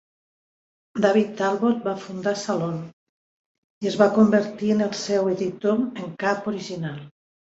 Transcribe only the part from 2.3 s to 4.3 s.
"Salon" i es va